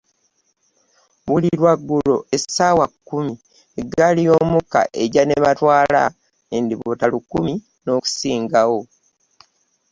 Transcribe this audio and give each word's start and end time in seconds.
Buli 1.25 1.49
lwaggulo 1.59 2.15
essaawa 2.35 2.85
kkumi, 2.93 3.33
eggaali 3.79 4.21
y'omukka 4.27 4.81
ejja 5.01 5.23
ne 5.25 5.35
batwala 5.43 6.03
endibota 6.55 7.05
lukumi 7.13 7.53
n'okusingawo. 7.83 8.79